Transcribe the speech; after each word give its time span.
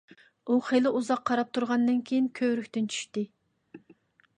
ئۇ 0.47 0.55
خېلى 0.69 0.93
ئۇزاق 1.01 1.21
قاراپ 1.31 1.53
تۇرغاندىن 1.59 2.03
كېيىن، 2.11 2.33
كۆۋرۈكتىن 2.41 2.93
چۈشتى. 2.95 3.29